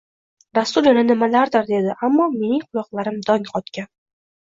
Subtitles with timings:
[0.57, 3.97] Rasul yana nimalardir dedi, ammo mening quloqlarim dong qotgan